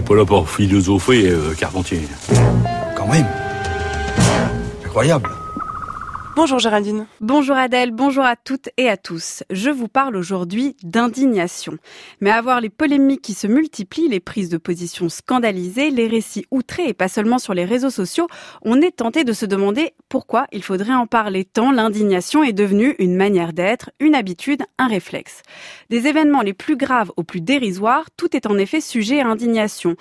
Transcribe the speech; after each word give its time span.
n'est 0.00 0.06
pas 0.06 0.14
là 0.14 0.24
pour 0.24 0.48
philosopher, 0.48 1.28
euh, 1.28 1.54
Carpentier. 1.54 2.00
Quand 2.96 3.06
même. 3.06 3.26
Incroyable. 4.84 5.28
Bonjour 6.42 6.58
Géraldine. 6.58 7.06
Bonjour 7.20 7.54
Adèle, 7.54 7.90
bonjour 7.90 8.24
à 8.24 8.34
toutes 8.34 8.70
et 8.78 8.88
à 8.88 8.96
tous. 8.96 9.44
Je 9.50 9.68
vous 9.68 9.88
parle 9.88 10.16
aujourd'hui 10.16 10.74
d'indignation. 10.82 11.76
Mais 12.22 12.30
à 12.30 12.40
voir 12.40 12.62
les 12.62 12.70
polémiques 12.70 13.20
qui 13.20 13.34
se 13.34 13.46
multiplient, 13.46 14.08
les 14.08 14.20
prises 14.20 14.48
de 14.48 14.56
position 14.56 15.10
scandalisées, 15.10 15.90
les 15.90 16.08
récits 16.08 16.46
outrés 16.50 16.88
et 16.88 16.94
pas 16.94 17.08
seulement 17.08 17.38
sur 17.38 17.52
les 17.52 17.66
réseaux 17.66 17.90
sociaux, 17.90 18.26
on 18.62 18.80
est 18.80 18.96
tenté 18.96 19.24
de 19.24 19.34
se 19.34 19.44
demander 19.44 19.92
pourquoi 20.08 20.46
il 20.50 20.62
faudrait 20.62 20.94
en 20.94 21.06
parler 21.06 21.44
tant 21.44 21.72
l'indignation 21.72 22.42
est 22.42 22.54
devenue 22.54 22.96
une 22.98 23.16
manière 23.16 23.52
d'être, 23.52 23.90
une 24.00 24.14
habitude, 24.14 24.62
un 24.78 24.88
réflexe. 24.88 25.42
Des 25.90 26.06
événements 26.06 26.40
les 26.40 26.54
plus 26.54 26.78
graves 26.78 27.12
aux 27.18 27.22
plus 27.22 27.42
dérisoires, 27.42 28.06
tout 28.16 28.34
est 28.34 28.46
en 28.46 28.56
effet 28.56 28.80
sujet 28.80 29.20
à 29.20 29.26
indignation. 29.26 29.94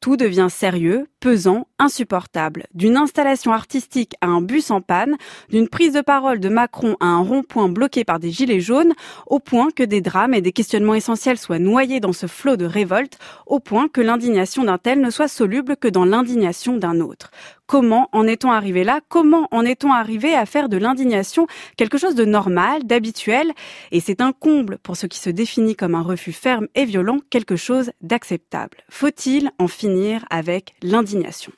Tout 0.00 0.16
devient 0.16 0.48
sérieux, 0.50 1.06
pesant, 1.20 1.66
insupportable. 1.78 2.66
D'une 2.74 2.96
installation 2.96 3.52
artistique 3.52 4.14
à 4.20 4.26
un 4.26 4.40
bus 4.40 4.70
en 4.70 4.80
panne, 4.80 5.16
d'une 5.48 5.68
prise 5.68 5.92
de 5.94 6.00
parole 6.00 6.38
de 6.38 6.48
Macron 6.48 6.96
à 7.00 7.06
un 7.06 7.20
rond-point 7.20 7.68
bloqué 7.68 8.04
par 8.04 8.20
des 8.20 8.30
gilets 8.30 8.60
jaunes, 8.60 8.92
au 9.26 9.40
point 9.40 9.70
que 9.74 9.82
des 9.82 10.00
drames 10.00 10.34
et 10.34 10.42
des 10.42 10.52
questionnements 10.52 10.94
essentiels 10.94 11.38
soient 11.38 11.58
noyés 11.58 12.00
dans 12.00 12.12
ce 12.12 12.26
flot 12.26 12.56
de 12.56 12.66
révolte, 12.66 13.18
au 13.46 13.58
point 13.58 13.88
que 13.88 14.00
l'indignation 14.00 14.64
d'un 14.64 14.78
tel 14.78 15.00
ne 15.00 15.10
soit 15.10 15.28
soluble 15.28 15.76
que 15.76 15.88
dans 15.88 16.04
l'indignation 16.04 16.76
d'un 16.76 17.00
autre. 17.00 17.30
Comment 17.66 18.08
en 18.12 18.28
est-on 18.28 18.52
arrivé 18.52 18.84
là? 18.84 19.00
Comment 19.08 19.48
en 19.50 19.62
est-on 19.64 19.92
arrivé 19.92 20.34
à 20.34 20.46
faire 20.46 20.68
de 20.68 20.76
l'indignation 20.76 21.48
quelque 21.76 21.98
chose 21.98 22.14
de 22.14 22.24
normal, 22.24 22.84
d'habituel? 22.84 23.52
Et 23.90 24.00
c'est 24.00 24.20
un 24.20 24.32
comble 24.32 24.78
pour 24.78 24.96
ce 24.96 25.06
qui 25.06 25.18
se 25.18 25.30
définit 25.30 25.74
comme 25.74 25.96
un 25.96 26.02
refus 26.02 26.32
ferme 26.32 26.68
et 26.76 26.84
violent, 26.84 27.18
quelque 27.28 27.56
chose 27.56 27.90
d'acceptable. 28.02 28.78
Faut-il 28.88 29.50
en 29.58 29.66
finir 29.66 30.24
avec 30.30 30.74
l'indignation? 30.80 31.52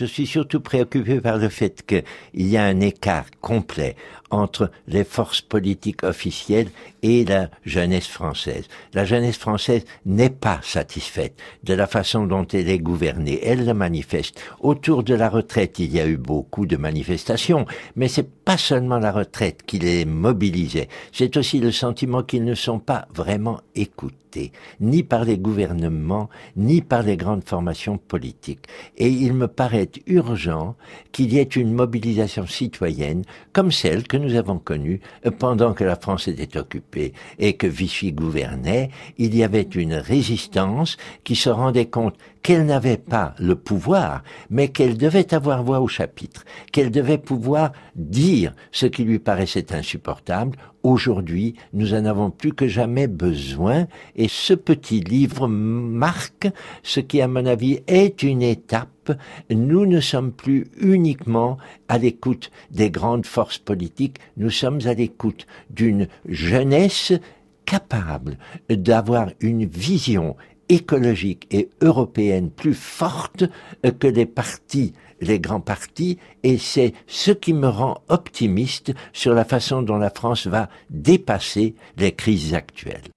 Je 0.00 0.06
suis 0.06 0.26
surtout 0.26 0.60
préoccupé 0.60 1.20
par 1.20 1.36
le 1.36 1.50
fait 1.50 1.84
qu'il 1.86 2.02
y 2.34 2.56
a 2.56 2.64
un 2.64 2.80
écart 2.80 3.26
complet 3.42 3.96
entre 4.30 4.70
les 4.88 5.04
forces 5.04 5.42
politiques 5.42 6.04
officielles 6.04 6.70
et 7.02 7.24
la 7.26 7.50
jeunesse 7.66 8.06
française. 8.06 8.64
La 8.94 9.04
jeunesse 9.04 9.36
française 9.36 9.84
n'est 10.06 10.30
pas 10.30 10.60
satisfaite 10.62 11.36
de 11.64 11.74
la 11.74 11.86
façon 11.86 12.26
dont 12.26 12.46
elle 12.46 12.70
est 12.70 12.78
gouvernée. 12.78 13.40
Elle 13.42 13.66
le 13.66 13.74
manifeste. 13.74 14.40
Autour 14.60 15.02
de 15.02 15.14
la 15.14 15.28
retraite, 15.28 15.78
il 15.78 15.92
y 15.92 16.00
a 16.00 16.06
eu 16.06 16.16
beaucoup 16.16 16.64
de 16.64 16.78
manifestations, 16.78 17.66
mais 17.94 18.08
c'est 18.08 18.30
pas 18.50 18.56
seulement 18.56 18.98
la 18.98 19.12
retraite 19.12 19.64
qui 19.66 19.78
les 19.78 20.04
mobilisait, 20.04 20.88
c'est 21.12 21.36
aussi 21.36 21.60
le 21.60 21.72
sentiment 21.72 22.22
qu'ils 22.22 22.44
ne 22.44 22.54
sont 22.54 22.78
pas 22.78 23.06
vraiment 23.14 23.60
écoutés, 23.74 24.52
ni 24.80 25.02
par 25.02 25.24
les 25.24 25.38
gouvernements, 25.38 26.28
ni 26.56 26.82
par 26.82 27.02
les 27.02 27.16
grandes 27.16 27.44
formations 27.44 27.98
politiques. 27.98 28.66
Et 28.96 29.08
il 29.08 29.34
me 29.34 29.46
paraît 29.46 29.89
urgent 30.06 30.76
qu'il 31.12 31.32
y 31.32 31.38
ait 31.38 31.42
une 31.42 31.72
mobilisation 31.72 32.46
citoyenne 32.46 33.24
comme 33.52 33.72
celle 33.72 34.06
que 34.06 34.16
nous 34.16 34.34
avons 34.34 34.58
connue 34.58 35.00
pendant 35.38 35.74
que 35.74 35.84
la 35.84 35.96
France 35.96 36.28
était 36.28 36.58
occupée 36.58 37.12
et 37.38 37.54
que 37.54 37.66
Vichy 37.66 38.12
gouvernait. 38.12 38.90
Il 39.18 39.36
y 39.36 39.42
avait 39.42 39.62
une 39.62 39.94
résistance 39.94 40.96
qui 41.24 41.36
se 41.36 41.50
rendait 41.50 41.86
compte 41.86 42.16
qu'elle 42.42 42.66
n'avait 42.66 42.96
pas 42.96 43.34
le 43.38 43.54
pouvoir, 43.54 44.22
mais 44.48 44.68
qu'elle 44.68 44.96
devait 44.96 45.34
avoir 45.34 45.62
voix 45.62 45.80
au 45.80 45.88
chapitre, 45.88 46.44
qu'elle 46.72 46.90
devait 46.90 47.18
pouvoir 47.18 47.72
dire 47.94 48.54
ce 48.72 48.86
qui 48.86 49.04
lui 49.04 49.18
paraissait 49.18 49.74
insupportable. 49.74 50.56
Aujourd'hui, 50.82 51.56
nous 51.74 51.92
en 51.92 52.06
avons 52.06 52.30
plus 52.30 52.54
que 52.54 52.66
jamais 52.66 53.06
besoin, 53.06 53.86
et 54.16 54.28
ce 54.28 54.54
petit 54.54 55.00
livre 55.00 55.46
marque 55.46 56.48
ce 56.82 57.00
qui, 57.00 57.20
à 57.20 57.28
mon 57.28 57.44
avis, 57.44 57.80
est 57.86 58.22
une 58.22 58.40
étape. 58.40 59.12
Nous 59.50 59.84
ne 59.84 60.00
sommes 60.00 60.32
plus 60.32 60.68
uniquement 60.80 61.58
à 61.88 61.98
l'écoute 61.98 62.50
des 62.70 62.90
grandes 62.90 63.26
forces 63.26 63.58
politiques, 63.58 64.18
nous 64.38 64.50
sommes 64.50 64.80
à 64.86 64.94
l'écoute 64.94 65.46
d'une 65.68 66.08
jeunesse 66.26 67.12
capable 67.66 68.38
d'avoir 68.70 69.30
une 69.40 69.66
vision 69.66 70.34
écologique 70.70 71.46
et 71.50 71.68
européenne 71.82 72.48
plus 72.48 72.74
forte 72.74 73.44
que 73.98 74.06
les 74.06 74.26
partis, 74.26 74.94
les 75.20 75.40
grands 75.40 75.60
partis, 75.60 76.18
et 76.42 76.58
c'est 76.58 76.92
ce 77.06 77.30
qui 77.30 77.52
me 77.52 77.68
rend 77.68 78.02
optimiste 78.08 78.92
sur 79.12 79.34
la 79.34 79.44
façon 79.44 79.82
dont 79.82 79.98
la 79.98 80.10
France 80.10 80.46
va 80.46 80.68
dépasser 80.90 81.74
les 81.96 82.12
crises 82.12 82.54
actuelles. 82.54 83.10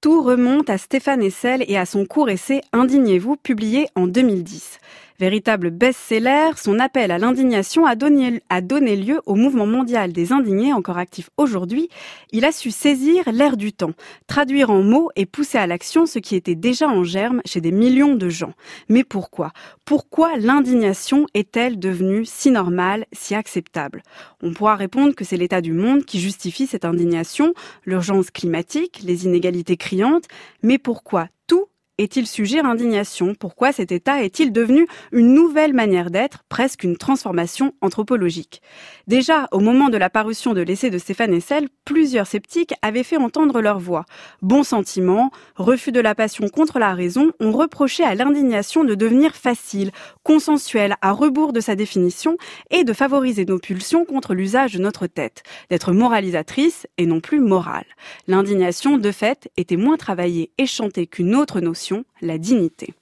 Tout 0.00 0.22
remonte 0.22 0.68
à 0.68 0.76
Stéphane 0.76 1.22
Hessel 1.22 1.64
et 1.66 1.78
à 1.78 1.86
son 1.86 2.04
court 2.04 2.28
essai 2.28 2.60
Indignez-vous, 2.74 3.36
publié 3.36 3.86
en 3.94 4.06
2010. 4.06 4.78
Véritable 5.20 5.70
best-seller, 5.70 6.50
son 6.56 6.80
appel 6.80 7.12
à 7.12 7.18
l'indignation 7.18 7.86
a 7.86 7.94
donné, 7.94 8.42
a 8.48 8.60
donné 8.60 8.96
lieu 8.96 9.20
au 9.26 9.36
mouvement 9.36 9.66
mondial 9.66 10.12
des 10.12 10.32
indignés 10.32 10.72
encore 10.72 10.98
actif 10.98 11.30
aujourd'hui. 11.36 11.88
Il 12.32 12.44
a 12.44 12.50
su 12.50 12.72
saisir 12.72 13.30
l'air 13.30 13.56
du 13.56 13.72
temps, 13.72 13.92
traduire 14.26 14.70
en 14.70 14.82
mots 14.82 15.10
et 15.14 15.24
pousser 15.24 15.56
à 15.56 15.68
l'action 15.68 16.06
ce 16.06 16.18
qui 16.18 16.34
était 16.34 16.56
déjà 16.56 16.88
en 16.88 17.04
germe 17.04 17.42
chez 17.44 17.60
des 17.60 17.70
millions 17.70 18.16
de 18.16 18.28
gens. 18.28 18.54
Mais 18.88 19.04
pourquoi? 19.04 19.52
Pourquoi 19.84 20.36
l'indignation 20.36 21.26
est-elle 21.32 21.78
devenue 21.78 22.24
si 22.24 22.50
normale, 22.50 23.06
si 23.12 23.36
acceptable? 23.36 24.02
On 24.42 24.52
pourra 24.52 24.74
répondre 24.74 25.14
que 25.14 25.24
c'est 25.24 25.36
l'état 25.36 25.60
du 25.60 25.74
monde 25.74 26.04
qui 26.04 26.18
justifie 26.18 26.66
cette 26.66 26.84
indignation, 26.84 27.54
l'urgence 27.84 28.32
climatique, 28.32 29.00
les 29.04 29.26
inégalités 29.26 29.76
criantes, 29.76 30.24
mais 30.64 30.78
pourquoi 30.78 31.28
tout 31.46 31.63
est-il 31.98 32.26
sujet 32.26 32.58
à 32.58 32.66
indignation? 32.66 33.34
Pourquoi 33.34 33.70
cet 33.70 33.92
état 33.92 34.24
est-il 34.24 34.52
devenu 34.52 34.86
une 35.12 35.32
nouvelle 35.32 35.74
manière 35.74 36.10
d'être, 36.10 36.42
presque 36.48 36.82
une 36.82 36.96
transformation 36.96 37.72
anthropologique? 37.80 38.62
Déjà, 39.06 39.46
au 39.52 39.60
moment 39.60 39.90
de 39.90 39.96
la 39.96 40.10
parution 40.10 40.54
de 40.54 40.60
l'essai 40.60 40.90
de 40.90 40.98
Stéphane 40.98 41.32
Hessel, 41.32 41.68
plusieurs 41.84 42.26
sceptiques 42.26 42.74
avaient 42.82 43.04
fait 43.04 43.16
entendre 43.16 43.60
leur 43.60 43.78
voix. 43.78 44.06
Bon 44.42 44.64
sentiment, 44.64 45.30
refus 45.54 45.92
de 45.92 46.00
la 46.00 46.16
passion 46.16 46.48
contre 46.48 46.80
la 46.80 46.94
raison, 46.94 47.30
ont 47.38 47.52
reproché 47.52 48.02
à 48.02 48.16
l'indignation 48.16 48.82
de 48.82 48.96
devenir 48.96 49.36
facile, 49.36 49.92
consensuelle, 50.24 50.96
à 51.00 51.12
rebours 51.12 51.52
de 51.52 51.60
sa 51.60 51.76
définition, 51.76 52.36
et 52.70 52.82
de 52.82 52.92
favoriser 52.92 53.44
nos 53.44 53.58
pulsions 53.58 54.04
contre 54.04 54.34
l'usage 54.34 54.72
de 54.72 54.80
notre 54.80 55.06
tête, 55.06 55.44
d'être 55.70 55.92
moralisatrice 55.92 56.88
et 56.98 57.06
non 57.06 57.20
plus 57.20 57.38
morale. 57.38 57.86
L'indignation, 58.26 58.98
de 58.98 59.12
fait, 59.12 59.48
était 59.56 59.76
moins 59.76 59.96
travaillée 59.96 60.50
et 60.58 60.66
chantée 60.66 61.06
qu'une 61.06 61.36
autre 61.36 61.60
notion 61.60 61.83
la 62.20 62.38
dignité. 62.38 62.94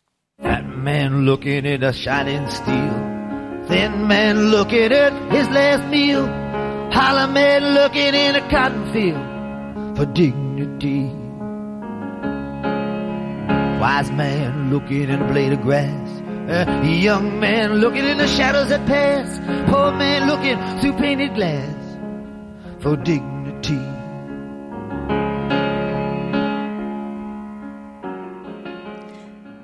That 0.43 0.65
man 0.65 1.25
looking 1.25 1.66
at 1.66 1.82
a 1.82 1.93
shining 1.93 2.48
steel. 2.48 3.12
Thin 3.69 4.09
man 4.09 4.50
looking 4.50 4.93
at 4.93 5.12
his 5.32 5.48
last 5.50 5.84
meal. 5.88 6.26
Holler 6.91 7.28
man 7.32 7.75
looking 7.75 8.15
in 8.15 8.37
a 8.37 8.48
cotton 8.50 8.92
field 8.92 9.97
for 9.97 10.06
dignity. 10.06 11.04
Wise 13.81 14.10
man 14.12 14.71
looking 14.71 15.09
in 15.09 15.22
a 15.22 15.28
blade 15.32 15.53
of 15.53 15.62
grass. 15.62 16.09
A 16.48 16.87
young 16.87 17.38
man 17.41 17.75
looking 17.75 18.04
in 18.04 18.19
the 18.19 18.26
shadows 18.26 18.69
that 18.69 18.87
pass. 18.87 19.38
Poor 19.71 19.92
man 19.92 20.28
looking 20.28 20.59
through 20.81 20.98
painted 20.98 21.34
glass 21.34 21.75
for 22.81 22.97
dignity. 22.97 23.91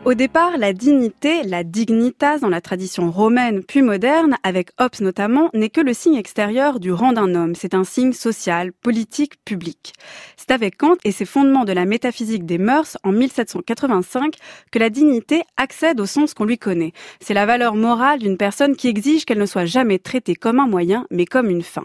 Au 0.09 0.15
départ, 0.15 0.57
la 0.57 0.73
dignité, 0.73 1.43
la 1.43 1.65
dignitas 1.65 2.39
dans 2.39 2.49
la 2.49 2.63
tradition 2.63 3.11
romaine 3.11 3.63
puis 3.63 3.83
moderne, 3.83 4.39
avec 4.43 4.71
Hobbes 4.81 5.03
notamment, 5.03 5.51
n'est 5.53 5.69
que 5.69 5.83
le 5.83 5.93
signe 5.93 6.15
extérieur 6.15 6.81
du 6.81 6.93
rang 6.93 7.13
d'un 7.13 7.35
homme. 7.35 7.55
C'est 7.55 7.75
un 7.75 7.85
signe 7.85 8.15
social, 8.15 8.73
politique, 8.73 9.35
public. 9.45 9.93
C'est 10.39 10.51
avec 10.51 10.79
Kant 10.79 10.97
et 11.05 11.13
ses 11.13 11.27
fondements 11.27 11.67
de 11.67 11.75
la 11.75 11.85
métaphysique 11.85 12.47
des 12.47 12.57
mœurs 12.57 12.97
en 13.05 13.13
1785 13.13 14.37
que 14.73 14.79
la 14.79 14.89
dignité 14.89 15.43
accède 15.59 16.01
au 16.01 16.07
sens 16.07 16.33
qu'on 16.33 16.47
lui 16.47 16.57
connaît. 16.57 16.95
C'est 17.21 17.35
la 17.35 17.45
valeur 17.45 17.75
morale 17.75 18.21
d'une 18.21 18.39
personne 18.39 18.77
qui 18.77 18.89
exige 18.89 19.27
qu'elle 19.27 19.37
ne 19.37 19.45
soit 19.45 19.67
jamais 19.67 19.99
traitée 19.99 20.37
comme 20.37 20.59
un 20.59 20.69
moyen, 20.69 21.05
mais 21.11 21.27
comme 21.27 21.51
une 21.51 21.61
fin. 21.61 21.85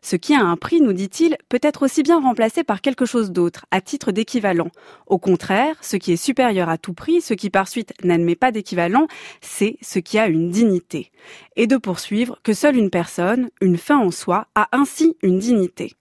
Ce 0.00 0.16
qui 0.16 0.34
a 0.34 0.40
un 0.40 0.56
prix, 0.56 0.80
nous 0.80 0.94
dit-il, 0.94 1.36
peut 1.50 1.60
être 1.60 1.84
aussi 1.84 2.02
bien 2.02 2.18
remplacé 2.18 2.64
par 2.64 2.80
quelque 2.80 3.04
chose 3.04 3.30
d'autre, 3.30 3.66
à 3.70 3.82
titre 3.82 4.10
d'équivalent. 4.10 4.70
Au 5.06 5.18
contraire, 5.18 5.76
ce 5.82 5.96
qui 5.96 6.12
est 6.12 6.16
supérieur 6.16 6.70
à 6.70 6.78
tout 6.78 6.94
prix, 6.94 7.20
ce 7.20 7.34
qui 7.34 7.50
par 7.58 7.66
suite 7.66 7.92
n'admet 8.04 8.36
pas 8.36 8.52
d'équivalent, 8.52 9.08
c'est 9.40 9.78
ce 9.82 9.98
qui 9.98 10.16
a 10.16 10.28
une 10.28 10.48
dignité. 10.48 11.10
Et 11.56 11.66
de 11.66 11.76
poursuivre 11.76 12.38
que 12.44 12.52
seule 12.52 12.76
une 12.76 12.88
personne, 12.88 13.50
une 13.60 13.76
fin 13.76 13.98
en 13.98 14.12
soi, 14.12 14.46
a 14.54 14.68
ainsi 14.70 15.16
une 15.24 15.40
dignité. 15.40 15.94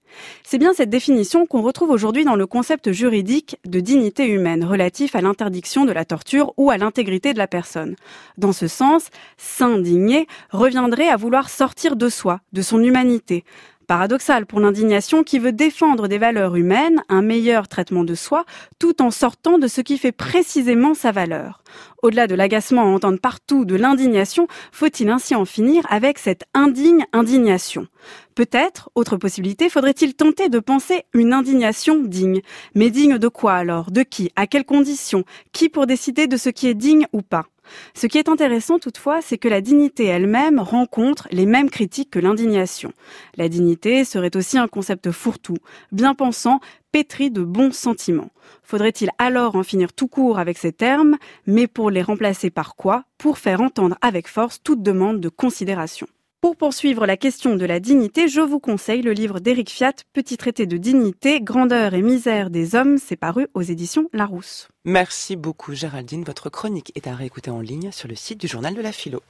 C'est 0.43 0.59
bien 0.59 0.73
cette 0.75 0.91
définition 0.91 1.47
qu'on 1.47 1.63
retrouve 1.63 1.89
aujourd'hui 1.89 2.25
dans 2.25 2.35
le 2.35 2.45
concept 2.45 2.91
juridique 2.91 3.57
de 3.65 3.79
dignité 3.79 4.27
humaine 4.27 4.63
relatif 4.63 5.15
à 5.15 5.21
l'interdiction 5.21 5.85
de 5.85 5.91
la 5.91 6.05
torture 6.05 6.53
ou 6.57 6.69
à 6.69 6.77
l'intégrité 6.77 7.33
de 7.33 7.39
la 7.39 7.47
personne. 7.47 7.95
Dans 8.37 8.53
ce 8.53 8.67
sens, 8.67 9.07
s'indigner 9.37 10.27
reviendrait 10.51 11.09
à 11.09 11.17
vouloir 11.17 11.49
sortir 11.49 11.95
de 11.95 12.07
soi, 12.07 12.39
de 12.53 12.61
son 12.61 12.83
humanité, 12.83 13.43
Paradoxal 13.87 14.45
pour 14.45 14.59
l'indignation 14.59 15.23
qui 15.23 15.39
veut 15.39 15.53
défendre 15.53 16.09
des 16.09 16.17
valeurs 16.17 16.57
humaines, 16.57 17.01
un 17.07 17.21
meilleur 17.21 17.69
traitement 17.69 18.03
de 18.03 18.15
soi, 18.15 18.43
tout 18.79 19.01
en 19.01 19.11
sortant 19.11 19.57
de 19.57 19.67
ce 19.67 19.79
qui 19.79 19.97
fait 19.97 20.11
précisément 20.11 20.93
sa 20.93 21.13
valeur. 21.13 21.63
Au-delà 22.03 22.27
de 22.27 22.35
l'agacement 22.35 22.81
à 22.81 22.85
entendre 22.85 23.19
partout 23.19 23.63
de 23.63 23.75
l'indignation, 23.75 24.47
faut-il 24.73 25.09
ainsi 25.09 25.35
en 25.35 25.45
finir 25.45 25.85
avec 25.89 26.19
cette 26.19 26.43
indigne 26.53 27.05
indignation? 27.13 27.87
Peut-être, 28.35 28.89
autre 28.93 29.15
possibilité, 29.15 29.69
faudrait-il 29.69 30.15
tenter 30.15 30.49
de 30.49 30.59
penser 30.59 31.05
une 31.13 31.31
indignation 31.31 32.03
digne. 32.03 32.41
Mais 32.75 32.89
digne 32.89 33.17
de 33.17 33.27
quoi 33.29 33.53
alors? 33.53 33.89
De 33.89 34.03
qui? 34.03 34.31
À 34.35 34.47
quelles 34.47 34.65
conditions? 34.65 35.23
Qui 35.53 35.69
pour 35.69 35.87
décider 35.87 36.27
de 36.27 36.35
ce 36.35 36.49
qui 36.49 36.67
est 36.67 36.75
digne 36.75 37.07
ou 37.13 37.21
pas? 37.21 37.45
Ce 37.93 38.07
qui 38.07 38.17
est 38.17 38.29
intéressant 38.29 38.79
toutefois, 38.79 39.21
c'est 39.21 39.37
que 39.37 39.47
la 39.47 39.61
dignité 39.61 40.05
elle-même 40.05 40.59
rencontre 40.59 41.27
les 41.31 41.45
mêmes 41.45 41.69
critiques 41.69 42.09
que 42.09 42.19
l'indignation. 42.19 42.91
La 43.35 43.49
dignité 43.49 44.05
serait 44.05 44.35
aussi 44.35 44.57
un 44.57 44.67
concept 44.67 45.11
fourre-tout, 45.11 45.57
bien 45.91 46.15
pensant, 46.15 46.59
pétri 46.91 47.31
de 47.31 47.41
bons 47.41 47.73
sentiments. 47.73 48.31
Faudrait-il 48.63 49.09
alors 49.17 49.55
en 49.55 49.63
finir 49.63 49.93
tout 49.93 50.07
court 50.07 50.39
avec 50.39 50.57
ces 50.57 50.71
termes, 50.71 51.17
mais 51.45 51.67
pour 51.67 51.91
les 51.91 52.01
remplacer 52.01 52.49
par 52.49 52.75
quoi? 52.75 53.03
Pour 53.17 53.37
faire 53.37 53.61
entendre 53.61 53.97
avec 54.01 54.27
force 54.27 54.61
toute 54.63 54.83
demande 54.83 55.19
de 55.19 55.29
considération. 55.29 56.07
Pour 56.39 56.55
poursuivre 56.55 57.07
la 57.07 57.17
question 57.17 57.55
de 57.55 57.65
la 57.65 57.79
dignité, 57.79 58.27
je 58.27 58.41
vous 58.41 58.59
conseille 58.59 59.01
le 59.01 59.11
livre 59.11 59.39
d'Éric 59.39 59.71
Fiat, 59.71 59.93
Petit 60.13 60.37
traité 60.37 60.67
de 60.67 60.77
dignité, 60.77 61.41
grandeur 61.41 61.95
et 61.95 62.03
misère 62.03 62.51
des 62.51 62.75
hommes, 62.75 62.99
c'est 62.99 63.15
paru 63.15 63.47
aux 63.55 63.63
éditions 63.63 64.07
Larousse. 64.13 64.67
Merci 64.85 65.35
beaucoup 65.35 65.73
Géraldine, 65.73 66.23
votre 66.23 66.51
chronique 66.51 66.91
est 66.93 67.07
à 67.07 67.15
réécouter 67.15 67.49
en 67.49 67.59
ligne 67.59 67.91
sur 67.91 68.07
le 68.07 68.13
site 68.13 68.39
du 68.39 68.47
journal 68.47 68.75
de 68.75 68.81
la 68.81 68.91
philo. 68.91 69.23